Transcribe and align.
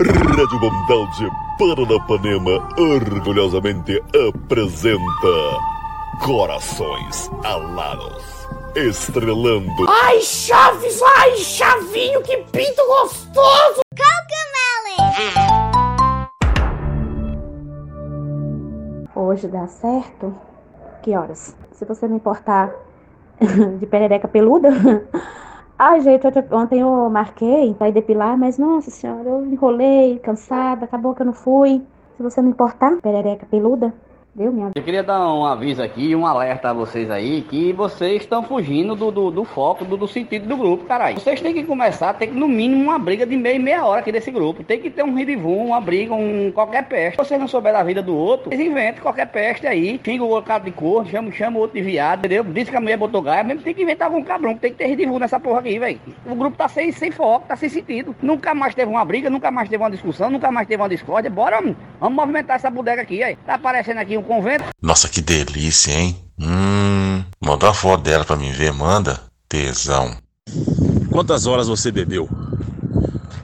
Rádio 0.00 0.60
Mundial 0.60 1.08
de 1.10 1.28
Paranapanema 1.58 2.68
orgulhosamente 2.78 4.00
apresenta 4.28 5.02
Corações 6.24 7.28
Alados. 7.42 8.46
Estrelando 8.76 9.72
Ai, 9.88 10.20
Chaves! 10.20 11.02
Ai, 11.02 11.36
Chavinho, 11.38 12.22
que 12.22 12.36
pinto 12.52 12.86
gostoso! 12.86 13.80
Hoje 19.16 19.48
dá 19.48 19.66
certo? 19.66 20.32
Que 21.02 21.16
horas? 21.16 21.56
Se 21.72 21.84
você 21.84 22.06
não 22.06 22.14
importar 22.14 22.72
de 23.80 23.86
perereca 23.86 24.28
peluda. 24.28 24.70
Ai, 25.78 26.00
gente, 26.00 26.26
ontem- 26.52 26.80
eu 26.80 27.08
marquei 27.10 27.72
pra 27.74 27.88
ir 27.88 27.92
depilar, 27.92 28.36
mas 28.36 28.58
nossa 28.58 28.90
senhora, 28.90 29.28
eu 29.28 29.46
enrolei, 29.46 30.18
cansada, 30.18 30.84
acabou 30.84 31.14
que 31.14 31.22
eu 31.22 31.26
não 31.26 31.32
fui. 31.32 31.86
Se 32.16 32.22
você 32.22 32.42
não 32.42 32.50
importar, 32.50 33.00
perereca 33.00 33.46
peluda, 33.46 33.94
deu 34.38 34.52
minha 34.52 34.70
Eu 34.74 34.82
queria 34.82 35.02
dar 35.02 35.20
um 35.34 35.44
aviso 35.44 35.82
aqui, 35.82 36.14
um 36.14 36.24
alerta 36.24 36.70
a 36.70 36.72
vocês 36.72 37.10
aí, 37.10 37.42
que 37.42 37.72
vocês 37.72 38.22
estão 38.22 38.42
fugindo 38.42 38.94
do, 38.94 39.10
do, 39.10 39.30
do 39.30 39.44
foco, 39.44 39.84
do, 39.84 39.96
do 39.96 40.06
sentido 40.06 40.46
do 40.46 40.56
grupo, 40.56 40.84
caralho. 40.84 41.18
Vocês 41.18 41.40
têm 41.40 41.52
que 41.52 41.64
começar, 41.64 42.14
tem 42.14 42.28
que 42.28 42.34
no 42.34 42.46
mínimo 42.46 42.84
uma 42.84 42.98
briga 42.98 43.26
de 43.26 43.36
meia 43.36 43.58
meia 43.58 43.84
hora 43.84 44.00
aqui 44.00 44.12
desse 44.12 44.30
grupo. 44.30 44.62
Tem 44.62 44.80
que 44.80 44.88
ter 44.88 45.02
um 45.02 45.16
ridivum, 45.16 45.66
uma 45.66 45.80
briga, 45.80 46.14
um 46.14 46.52
qualquer 46.52 46.86
peste. 46.86 47.16
Se 47.16 47.28
vocês 47.28 47.40
não 47.40 47.48
souberem 47.48 47.78
da 47.78 47.84
vida 47.84 48.00
do 48.00 48.16
outro, 48.16 48.50
vocês 48.50 48.60
inventem 48.60 49.02
qualquer 49.02 49.26
peste 49.26 49.66
aí, 49.66 50.00
xinga 50.04 50.22
o 50.22 50.28
outro 50.28 50.46
cara 50.46 50.62
de 50.62 50.70
cor, 50.70 51.04
chama, 51.06 51.32
chama 51.32 51.58
o 51.58 51.60
outro 51.60 51.76
de 51.76 51.82
viado, 51.82 52.20
entendeu? 52.20 52.44
Diz 52.44 52.70
que 52.70 52.76
a 52.76 52.80
mulher 52.80 52.96
botou 52.96 53.20
gaia, 53.20 53.42
mesmo 53.42 53.62
tem 53.62 53.74
que 53.74 53.82
inventar 53.82 54.06
algum 54.06 54.22
cabrão, 54.22 54.54
tem 54.54 54.70
que 54.70 54.78
ter 54.78 54.86
ridivum 54.86 55.18
nessa 55.18 55.40
porra 55.40 55.58
aqui, 55.58 55.78
velho. 55.78 56.00
O 56.24 56.34
grupo 56.36 56.56
tá 56.56 56.68
sem, 56.68 56.92
sem 56.92 57.10
foco, 57.10 57.48
tá 57.48 57.56
sem 57.56 57.68
sentido. 57.68 58.14
Nunca 58.22 58.54
mais 58.54 58.74
teve 58.74 58.90
uma 58.90 59.04
briga, 59.04 59.28
nunca 59.28 59.50
mais 59.50 59.68
teve 59.68 59.82
uma 59.82 59.90
discussão, 59.90 60.30
nunca 60.30 60.52
mais 60.52 60.68
teve 60.68 60.80
uma 60.80 60.88
discórdia. 60.88 61.30
Bora, 61.30 61.60
vamos 61.98 62.16
movimentar 62.16 62.56
essa 62.56 62.70
bodega 62.70 63.02
aqui, 63.02 63.22
aí. 63.22 63.36
Tá 63.36 63.54
aparecendo 63.54 63.98
aqui 63.98 64.16
um 64.16 64.27
convento. 64.28 64.64
Nossa, 64.80 65.08
que 65.08 65.22
delícia, 65.22 65.92
hein? 65.92 66.14
Hum, 66.38 67.24
manda 67.40 67.66
uma 67.66 67.74
foto 67.74 68.02
dela 68.02 68.24
pra 68.24 68.36
mim 68.36 68.52
ver, 68.52 68.72
manda. 68.72 69.18
Tesão. 69.48 70.14
Quantas 71.10 71.46
horas 71.46 71.66
você 71.66 71.90
bebeu? 71.90 72.28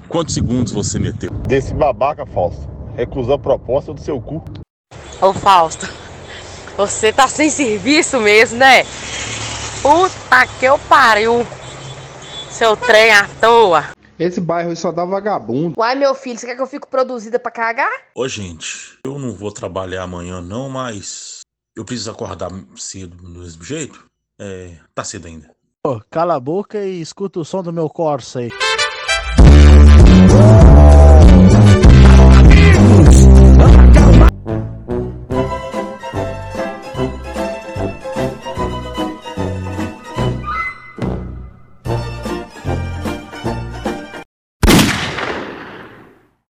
Quantos 0.07 0.35
segundos 0.35 0.73
você 0.73 0.99
meteu? 0.99 1.31
Desse 1.49 1.73
babaca, 1.73 2.27
Fausto. 2.27 2.69
Recusou 2.95 3.35
a 3.35 3.39
proposta 3.39 3.95
do 3.95 4.01
seu 4.01 4.21
cu. 4.21 4.45
Ô 5.21 5.33
Fausto, 5.33 5.89
você 6.77 7.13
tá 7.13 7.27
sem 7.27 7.49
serviço 7.49 8.21
mesmo, 8.21 8.59
né? 8.59 8.85
Puta 9.83 10.47
que 10.59 10.67
eu 10.67 10.79
pariu. 10.79 11.47
Seu 12.51 12.77
trem 12.77 13.11
à 13.11 13.27
toa. 13.41 13.94
Esse 14.19 14.41
bairro 14.41 14.75
só 14.77 14.93
dá 14.93 15.05
vagabundo. 15.05 15.75
Uai, 15.77 15.95
meu 15.97 16.15
filho, 16.15 16.39
você 16.39 16.47
quer 16.47 16.55
que 16.55 16.63
eu 16.63 16.67
fique 16.67 16.87
produzida 16.87 17.39
pra 17.39 17.51
cagar? 17.51 17.91
Ô, 18.15 18.29
gente, 18.29 18.99
eu 19.05 19.19
não 19.19 19.33
vou 19.33 19.51
trabalhar 19.51 20.05
amanhã 20.05 20.41
não, 20.41 20.69
mas 20.69 21.41
eu 21.77 21.85
preciso 21.85 22.13
acordar 22.13 22.51
cedo 22.77 23.17
do 23.17 23.41
mesmo 23.41 23.65
jeito. 23.65 24.05
É, 24.41 24.77
tá 24.95 25.03
cedo 25.03 25.27
ainda. 25.27 25.51
Pô, 25.83 26.01
cala 26.11 26.37
a 26.37 26.41
boca 26.41 26.79
e 26.79 27.01
escuta 27.01 27.41
o 27.41 27.45
som 27.45 27.63
do 27.63 27.73
meu 27.73 27.89
Corsa 27.89 28.41
aí. 28.41 28.51